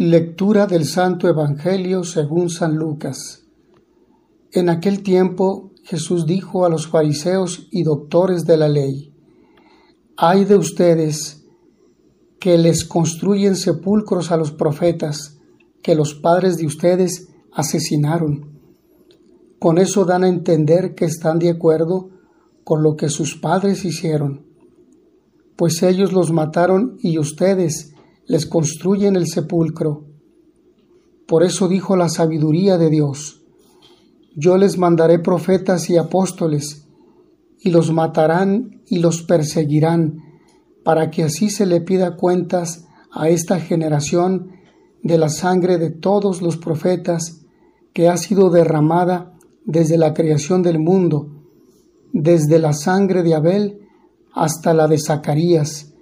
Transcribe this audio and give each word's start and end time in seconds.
Lectura 0.00 0.68
del 0.68 0.84
Santo 0.84 1.26
Evangelio 1.26 2.04
según 2.04 2.50
San 2.50 2.76
Lucas. 2.76 3.42
En 4.52 4.68
aquel 4.68 5.02
tiempo 5.02 5.72
Jesús 5.82 6.24
dijo 6.24 6.64
a 6.64 6.68
los 6.68 6.86
fariseos 6.86 7.66
y 7.72 7.82
doctores 7.82 8.44
de 8.44 8.56
la 8.56 8.68
ley, 8.68 9.12
Hay 10.16 10.44
de 10.44 10.54
ustedes 10.54 11.44
que 12.38 12.58
les 12.58 12.84
construyen 12.84 13.56
sepulcros 13.56 14.30
a 14.30 14.36
los 14.36 14.52
profetas 14.52 15.40
que 15.82 15.96
los 15.96 16.14
padres 16.14 16.58
de 16.58 16.66
ustedes 16.66 17.30
asesinaron. 17.50 18.60
Con 19.58 19.78
eso 19.78 20.04
dan 20.04 20.22
a 20.22 20.28
entender 20.28 20.94
que 20.94 21.06
están 21.06 21.40
de 21.40 21.50
acuerdo 21.50 22.10
con 22.62 22.84
lo 22.84 22.94
que 22.94 23.08
sus 23.08 23.34
padres 23.34 23.84
hicieron, 23.84 24.46
pues 25.56 25.82
ellos 25.82 26.12
los 26.12 26.30
mataron 26.30 26.98
y 27.02 27.18
ustedes 27.18 27.96
les 28.28 28.46
construyen 28.46 29.16
el 29.16 29.26
sepulcro. 29.26 30.04
Por 31.26 31.42
eso 31.42 31.66
dijo 31.66 31.96
la 31.96 32.08
sabiduría 32.08 32.78
de 32.78 32.90
Dios, 32.90 33.42
yo 34.36 34.56
les 34.56 34.78
mandaré 34.78 35.18
profetas 35.18 35.90
y 35.90 35.96
apóstoles, 35.96 36.86
y 37.60 37.70
los 37.70 37.90
matarán 37.92 38.82
y 38.86 38.98
los 38.98 39.22
perseguirán, 39.22 40.22
para 40.84 41.10
que 41.10 41.24
así 41.24 41.50
se 41.50 41.66
le 41.66 41.80
pida 41.80 42.16
cuentas 42.16 42.86
a 43.10 43.28
esta 43.30 43.58
generación 43.58 44.52
de 45.02 45.18
la 45.18 45.28
sangre 45.28 45.78
de 45.78 45.90
todos 45.90 46.40
los 46.40 46.56
profetas 46.56 47.40
que 47.92 48.08
ha 48.08 48.16
sido 48.16 48.50
derramada 48.50 49.34
desde 49.64 49.98
la 49.98 50.14
creación 50.14 50.62
del 50.62 50.78
mundo, 50.78 51.30
desde 52.12 52.58
la 52.58 52.72
sangre 52.74 53.22
de 53.22 53.34
Abel 53.34 53.80
hasta 54.32 54.72
la 54.72 54.86
de 54.86 54.98
Zacarías, 54.98 55.94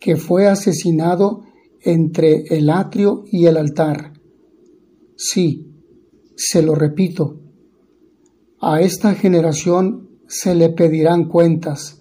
que 0.00 0.16
fue 0.16 0.48
asesinado 0.48 1.44
entre 1.84 2.44
el 2.48 2.70
atrio 2.70 3.24
y 3.30 3.46
el 3.46 3.56
altar. 3.56 4.12
Sí, 5.16 5.72
se 6.36 6.62
lo 6.62 6.74
repito, 6.74 7.42
a 8.64 8.80
esta 8.80 9.14
generación 9.14 10.08
se 10.28 10.54
le 10.54 10.68
pedirán 10.68 11.24
cuentas. 11.24 12.00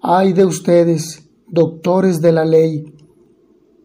Ay 0.00 0.32
de 0.32 0.44
ustedes, 0.44 1.30
doctores 1.46 2.20
de 2.20 2.32
la 2.32 2.44
ley, 2.44 2.84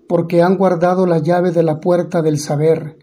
porque 0.08 0.42
han 0.42 0.58
guardado 0.58 1.06
la 1.06 1.20
llave 1.20 1.52
de 1.52 1.61
la 1.61 1.80
puerta 1.80 2.23
del 2.23 2.39
saber. 2.39 2.98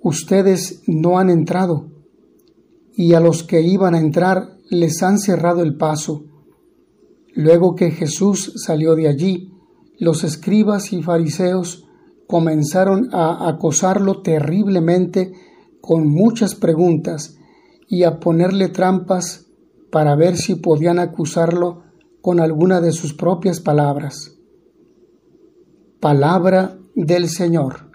Ustedes 0.00 0.84
no 0.86 1.18
han 1.18 1.28
entrado, 1.28 1.90
y 2.94 3.14
a 3.14 3.20
los 3.20 3.42
que 3.42 3.62
iban 3.62 3.96
a 3.96 3.98
entrar 3.98 4.56
les 4.70 5.02
han 5.02 5.18
cerrado 5.18 5.62
el 5.62 5.76
paso. 5.76 6.22
Luego 7.34 7.74
que 7.74 7.90
Jesús 7.90 8.52
salió 8.64 8.94
de 8.94 9.08
allí, 9.08 9.52
los 9.98 10.24
escribas 10.24 10.92
y 10.92 11.02
fariseos 11.02 11.86
comenzaron 12.26 13.08
a 13.12 13.48
acosarlo 13.48 14.20
terriblemente 14.22 15.32
con 15.80 16.08
muchas 16.08 16.54
preguntas 16.54 17.38
y 17.88 18.02
a 18.02 18.18
ponerle 18.18 18.68
trampas 18.68 19.46
para 19.90 20.16
ver 20.16 20.36
si 20.36 20.56
podían 20.56 20.98
acusarlo 20.98 21.84
con 22.20 22.40
alguna 22.40 22.80
de 22.80 22.92
sus 22.92 23.14
propias 23.14 23.60
palabras. 23.60 24.36
Palabra 26.00 26.76
del 26.94 27.28
Señor. 27.28 27.92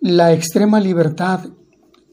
La 0.00 0.32
extrema 0.32 0.80
libertad 0.80 1.50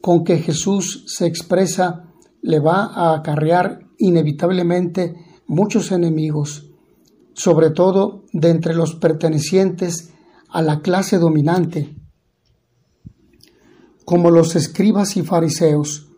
con 0.00 0.24
que 0.24 0.38
Jesús 0.38 1.04
se 1.08 1.26
expresa 1.26 2.12
le 2.42 2.60
va 2.60 2.84
a 2.84 3.16
acarrear 3.16 3.80
inevitablemente 3.98 5.14
muchos 5.48 5.90
enemigos 5.90 6.70
sobre 7.36 7.70
todo 7.70 8.24
de 8.32 8.48
entre 8.48 8.74
los 8.74 8.94
pertenecientes 8.94 10.10
a 10.48 10.62
la 10.62 10.80
clase 10.80 11.18
dominante, 11.18 11.94
como 14.06 14.30
los 14.30 14.56
escribas 14.56 15.16
y 15.18 15.22
fariseos. 15.22 16.08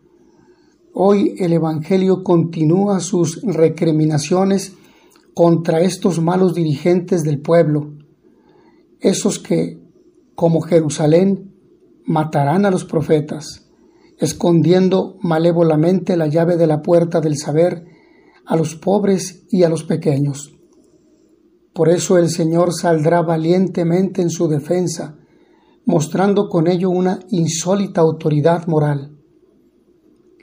Hoy 0.93 1.35
el 1.39 1.51
Evangelio 1.51 2.23
continúa 2.23 3.01
sus 3.01 3.41
recriminaciones 3.43 4.73
contra 5.33 5.81
estos 5.81 6.21
malos 6.21 6.53
dirigentes 6.53 7.23
del 7.23 7.41
pueblo, 7.41 7.93
esos 9.01 9.39
que, 9.39 9.77
como 10.35 10.61
Jerusalén, 10.61 11.53
matarán 12.05 12.65
a 12.65 12.71
los 12.71 12.85
profetas, 12.85 13.69
escondiendo 14.17 15.17
malévolamente 15.21 16.15
la 16.15 16.27
llave 16.27 16.55
de 16.55 16.67
la 16.67 16.81
puerta 16.81 17.19
del 17.19 17.37
saber 17.37 17.85
a 18.45 18.55
los 18.55 18.75
pobres 18.75 19.45
y 19.49 19.63
a 19.63 19.69
los 19.69 19.83
pequeños. 19.83 20.58
Por 21.79 21.87
eso 21.87 22.17
el 22.17 22.29
Señor 22.29 22.73
saldrá 22.73 23.21
valientemente 23.21 24.21
en 24.21 24.29
su 24.29 24.49
defensa, 24.49 25.17
mostrando 25.85 26.49
con 26.49 26.67
ello 26.67 26.89
una 26.89 27.19
insólita 27.29 28.01
autoridad 28.01 28.67
moral. 28.67 29.15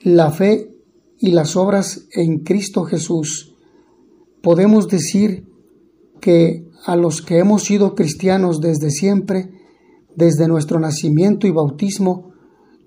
La 0.01 0.31
fe 0.31 0.75
y 1.19 1.33
las 1.33 1.55
obras 1.55 2.09
en 2.13 2.39
Cristo 2.39 2.85
Jesús. 2.85 3.55
Podemos 4.41 4.89
decir 4.89 5.47
que 6.23 6.71
a 6.87 6.97
los 6.97 7.21
que 7.21 7.39
hemos 7.39 7.65
sido 7.65 7.95
cristianos 7.95 8.63
desde 8.63 8.89
siempre, 8.89 9.51
desde 10.15 10.49
nuestro 10.49 10.81
nacimiento 10.81 11.47
y 11.47 11.51
bautismo, 11.51 12.33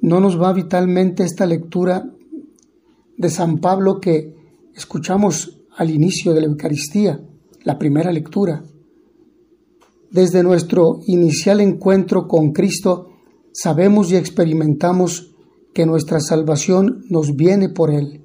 no 0.02 0.20
nos 0.20 0.42
va 0.42 0.54
vitalmente 0.54 1.22
esta 1.22 1.46
lectura 1.46 2.04
de 3.16 3.30
San 3.30 3.60
Pablo 3.60 4.00
que 4.00 4.34
escuchamos 4.74 5.62
al 5.78 5.92
inicio 5.92 6.34
de 6.34 6.42
la 6.42 6.48
Eucaristía 6.48 7.29
la 7.64 7.78
primera 7.78 8.12
lectura. 8.12 8.64
Desde 10.12 10.44
nuestro 10.44 11.00
inicial 11.06 11.62
encuentro 11.62 12.28
con 12.28 12.52
Cristo, 12.52 13.10
sabemos 13.54 14.12
y 14.12 14.16
experimentamos 14.16 15.36
que 15.74 15.86
nuestra 15.86 16.20
salvación 16.20 17.04
nos 17.10 17.36
viene 17.36 17.70
por 17.70 17.92
Él. 17.92 18.22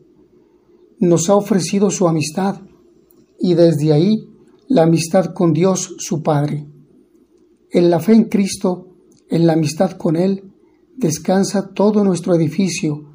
Nos 0.99 1.29
ha 1.29 1.35
ofrecido 1.35 1.91
su 1.91 2.09
amistad 2.09 2.63
y 3.39 3.55
desde 3.55 3.93
ahí 3.93 4.29
la 4.69 4.85
amistad 4.85 5.35
con 5.35 5.53
Dios 5.53 5.95
su 5.99 6.23
Padre. 6.23 6.67
En 7.71 7.91
la 7.91 8.01
fe 8.01 8.15
en 8.15 8.25
Cristo, 8.25 8.89
en 9.29 9.47
la 9.47 9.55
amistad 9.55 9.93
con 9.93 10.17
Él, 10.17 10.53
descansa 10.97 11.75
todo 11.75 12.05
nuestro 12.05 12.35
edificio, 12.35 13.11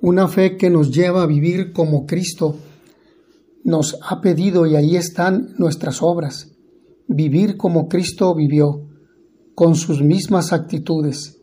una 0.00 0.26
fe 0.26 0.56
que 0.56 0.70
nos 0.70 0.90
lleva 0.90 1.22
a 1.22 1.26
vivir 1.26 1.72
como 1.72 2.06
Cristo 2.06 2.56
nos 3.64 3.98
ha 4.08 4.20
pedido 4.20 4.66
y 4.66 4.76
ahí 4.76 4.96
están 4.96 5.54
nuestras 5.58 6.02
obras, 6.02 6.52
vivir 7.06 7.56
como 7.56 7.88
Cristo 7.88 8.34
vivió, 8.34 8.86
con 9.54 9.74
sus 9.74 10.02
mismas 10.02 10.52
actitudes. 10.52 11.42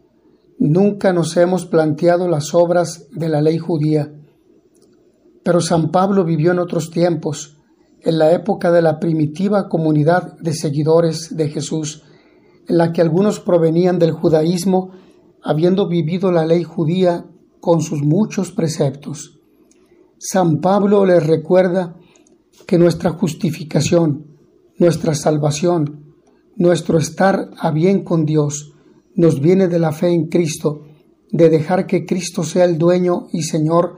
Nunca 0.59 1.13
nos 1.13 1.37
hemos 1.37 1.65
planteado 1.65 2.27
las 2.27 2.55
obras 2.55 3.07
de 3.11 3.29
la 3.29 3.41
ley 3.41 3.59
judía. 3.59 4.11
Pero 5.43 5.61
San 5.61 5.91
Pablo 5.91 6.25
vivió 6.25 6.51
en 6.51 6.59
otros 6.59 6.89
tiempos, 6.89 7.57
en 8.01 8.17
la 8.17 8.31
época 8.31 8.71
de 8.71 8.81
la 8.81 8.99
primitiva 8.99 9.69
comunidad 9.69 10.37
de 10.39 10.53
seguidores 10.53 11.35
de 11.37 11.49
Jesús, 11.49 12.03
en 12.67 12.77
la 12.77 12.91
que 12.91 13.01
algunos 13.01 13.39
provenían 13.39 13.99
del 13.99 14.11
judaísmo, 14.11 14.91
habiendo 15.43 15.87
vivido 15.87 16.31
la 16.31 16.45
ley 16.45 16.63
judía 16.63 17.25
con 17.59 17.81
sus 17.81 18.01
muchos 18.01 18.51
preceptos. 18.51 19.39
San 20.17 20.59
Pablo 20.61 21.05
les 21.05 21.25
recuerda 21.25 21.95
que 22.67 22.77
nuestra 22.77 23.11
justificación, 23.11 24.27
nuestra 24.77 25.15
salvación, 25.15 26.13
nuestro 26.57 26.99
estar 26.99 27.49
a 27.57 27.71
bien 27.71 28.03
con 28.03 28.25
Dios, 28.25 28.73
nos 29.15 29.39
viene 29.39 29.67
de 29.67 29.79
la 29.79 29.93
fe 29.93 30.09
en 30.09 30.27
Cristo, 30.27 30.83
de 31.31 31.49
dejar 31.49 31.87
que 31.87 32.05
Cristo 32.05 32.43
sea 32.43 32.65
el 32.65 32.77
dueño 32.77 33.27
y 33.31 33.43
Señor 33.43 33.95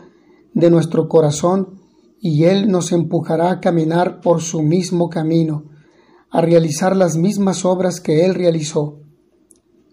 de 0.53 0.69
nuestro 0.69 1.07
corazón 1.09 1.79
y 2.21 2.43
Él 2.45 2.69
nos 2.69 2.91
empujará 2.91 3.51
a 3.51 3.59
caminar 3.59 4.21
por 4.21 4.41
su 4.41 4.61
mismo 4.61 5.09
camino, 5.09 5.65
a 6.29 6.41
realizar 6.41 6.95
las 6.95 7.17
mismas 7.17 7.65
obras 7.65 7.99
que 7.99 8.23
Él 8.25 8.35
realizó. 8.35 8.99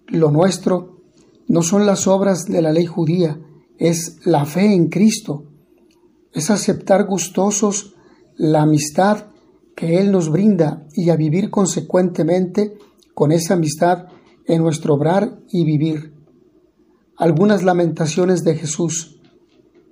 Lo 0.07 0.31
nuestro 0.31 1.01
no 1.49 1.63
son 1.63 1.87
las 1.87 2.07
obras 2.07 2.45
de 2.45 2.61
la 2.61 2.73
ley 2.73 2.87
judía, 2.87 3.41
es 3.79 4.19
la 4.27 4.45
fe 4.45 4.75
en 4.75 4.89
Cristo, 4.89 5.45
es 6.33 6.51
aceptar 6.51 7.07
gustosos 7.07 7.96
la 8.37 8.63
amistad 8.63 9.27
que 9.75 9.99
Él 9.99 10.11
nos 10.11 10.31
brinda 10.31 10.87
y 10.95 11.11
a 11.11 11.17
vivir 11.17 11.51
consecuentemente 11.51 12.79
con 13.15 13.33
esa 13.33 13.55
amistad 13.55 14.07
en 14.47 14.63
nuestro 14.63 14.95
obrar 14.95 15.39
y 15.51 15.65
vivir. 15.65 16.15
Algunas 17.17 17.63
lamentaciones 17.63 18.45
de 18.45 18.57
Jesús. 18.57 19.21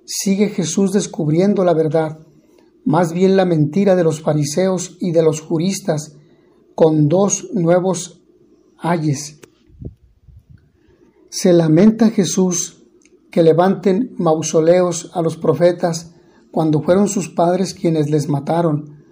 Sigue 0.05 0.49
Jesús 0.49 0.91
descubriendo 0.91 1.63
la 1.63 1.73
verdad, 1.73 2.19
más 2.83 3.13
bien 3.13 3.35
la 3.35 3.45
mentira 3.45 3.95
de 3.95 4.03
los 4.03 4.21
fariseos 4.21 4.97
y 4.99 5.11
de 5.11 5.23
los 5.23 5.41
juristas, 5.41 6.15
con 6.75 7.07
dos 7.07 7.49
nuevos 7.53 8.21
ayes. 8.77 9.39
Se 11.29 11.51
lamenta 11.53 12.11
Jesús 12.11 12.83
que 13.31 13.43
levanten 13.43 14.13
mausoleos 14.17 15.11
a 15.13 15.21
los 15.21 15.37
profetas 15.37 16.14
cuando 16.55 16.81
fueron 16.81 17.09
sus 17.09 17.27
padres 17.27 17.73
quienes 17.73 18.09
les 18.09 18.29
mataron, 18.29 19.03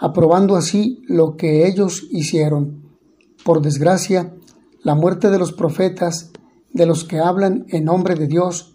aprobando 0.00 0.56
así 0.56 1.04
lo 1.06 1.36
que 1.36 1.68
ellos 1.68 2.08
hicieron. 2.10 2.88
Por 3.44 3.62
desgracia, 3.62 4.34
la 4.82 4.96
muerte 4.96 5.30
de 5.30 5.38
los 5.38 5.52
profetas, 5.52 6.32
de 6.72 6.86
los 6.86 7.04
que 7.04 7.20
hablan 7.20 7.66
en 7.68 7.84
nombre 7.84 8.16
de 8.16 8.26
Dios, 8.26 8.74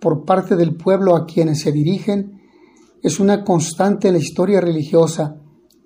por 0.00 0.24
parte 0.24 0.56
del 0.56 0.74
pueblo 0.74 1.14
a 1.14 1.26
quienes 1.26 1.60
se 1.60 1.70
dirigen, 1.70 2.40
es 3.02 3.20
una 3.20 3.44
constante 3.44 4.08
en 4.08 4.14
la 4.14 4.20
historia 4.20 4.62
religiosa 4.62 5.36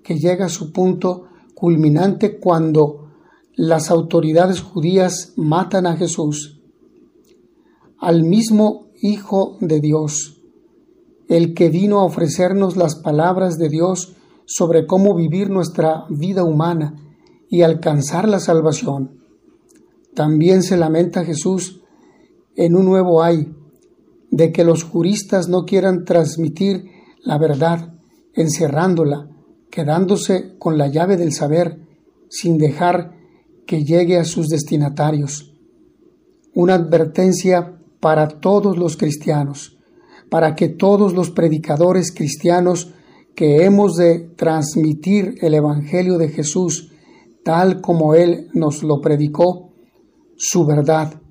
que 0.01 0.17
llega 0.17 0.45
a 0.45 0.49
su 0.49 0.71
punto 0.71 1.25
culminante 1.55 2.39
cuando 2.39 3.09
las 3.53 3.91
autoridades 3.91 4.61
judías 4.61 5.33
matan 5.35 5.87
a 5.87 5.97
Jesús, 5.97 6.61
al 7.99 8.23
mismo 8.23 8.85
Hijo 9.01 9.57
de 9.59 9.81
Dios, 9.81 10.34
el 11.27 11.53
que 11.53 11.69
vino 11.69 11.99
a 11.99 12.05
ofrecernos 12.05 12.77
las 12.77 12.95
palabras 12.95 13.57
de 13.57 13.69
Dios 13.69 14.15
sobre 14.45 14.85
cómo 14.85 15.15
vivir 15.15 15.49
nuestra 15.49 16.05
vida 16.09 16.43
humana 16.43 16.95
y 17.49 17.61
alcanzar 17.61 18.27
la 18.27 18.39
salvación. 18.39 19.21
También 20.13 20.63
se 20.63 20.77
lamenta 20.77 21.25
Jesús 21.25 21.81
en 22.55 22.75
un 22.75 22.85
nuevo 22.85 23.23
ay 23.23 23.53
de 24.31 24.51
que 24.51 24.63
los 24.63 24.83
juristas 24.83 25.49
no 25.49 25.65
quieran 25.65 26.05
transmitir 26.05 26.85
la 27.23 27.37
verdad, 27.37 27.93
encerrándola, 28.33 29.29
quedándose 29.71 30.57
con 30.57 30.77
la 30.77 30.87
llave 30.87 31.17
del 31.17 31.33
saber, 31.33 31.79
sin 32.29 32.57
dejar 32.57 33.15
que 33.65 33.83
llegue 33.83 34.17
a 34.17 34.25
sus 34.25 34.47
destinatarios. 34.47 35.53
Una 36.53 36.75
advertencia 36.75 37.79
para 37.99 38.27
todos 38.27 38.77
los 38.77 38.97
cristianos, 38.97 39.77
para 40.29 40.55
que 40.55 40.69
todos 40.69 41.13
los 41.13 41.31
predicadores 41.31 42.11
cristianos 42.11 42.93
que 43.35 43.65
hemos 43.65 43.95
de 43.95 44.19
transmitir 44.35 45.35
el 45.41 45.53
Evangelio 45.53 46.17
de 46.17 46.29
Jesús 46.29 46.91
tal 47.43 47.79
como 47.79 48.15
Él 48.15 48.47
nos 48.53 48.81
lo 48.81 49.01
predicó, 49.01 49.73
su 50.35 50.65
verdad, 50.65 51.21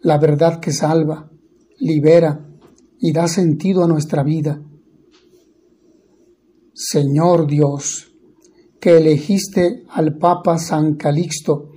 la 0.00 0.18
verdad 0.18 0.58
que 0.58 0.72
salva, 0.72 1.30
libera 1.78 2.48
y 2.98 3.12
da 3.12 3.28
sentido 3.28 3.84
a 3.84 3.88
nuestra 3.88 4.24
vida. 4.24 4.60
Señor 6.74 7.46
Dios, 7.46 8.12
que 8.80 8.96
elegiste 8.96 9.84
al 9.88 10.18
Papa 10.18 10.58
San 10.58 10.96
Calixto 10.96 11.70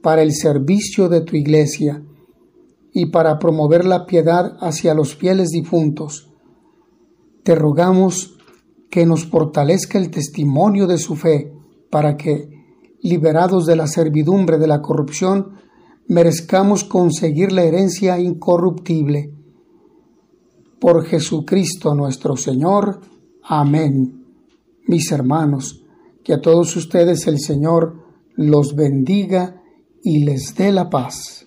para 0.00 0.22
el 0.22 0.32
servicio 0.32 1.08
de 1.08 1.22
tu 1.22 1.34
Iglesia 1.34 2.04
y 2.96 3.06
para 3.06 3.40
promover 3.40 3.84
la 3.84 4.06
piedad 4.06 4.56
hacia 4.60 4.94
los 4.94 5.16
fieles 5.16 5.50
difuntos, 5.50 6.30
te 7.42 7.56
rogamos 7.56 8.36
que 8.88 9.04
nos 9.04 9.26
fortalezca 9.26 9.98
el 9.98 10.10
testimonio 10.10 10.86
de 10.86 10.98
su 10.98 11.16
fe 11.16 11.52
para 11.90 12.16
que, 12.16 12.48
liberados 13.02 13.66
de 13.66 13.74
la 13.74 13.88
servidumbre 13.88 14.58
de 14.58 14.68
la 14.68 14.80
corrupción, 14.80 15.56
merezcamos 16.06 16.84
conseguir 16.84 17.50
la 17.50 17.64
herencia 17.64 18.20
incorruptible. 18.20 19.32
Por 20.80 21.04
Jesucristo 21.04 21.96
nuestro 21.96 22.36
Señor. 22.36 23.00
Amén. 23.42 24.24
Mis 24.86 25.10
hermanos, 25.10 25.82
que 26.22 26.32
a 26.32 26.40
todos 26.40 26.76
ustedes 26.76 27.26
el 27.26 27.40
Señor 27.40 28.04
los 28.36 28.76
bendiga 28.76 29.60
y 30.00 30.24
les 30.24 30.54
dé 30.54 30.70
la 30.70 30.88
paz. 30.88 31.44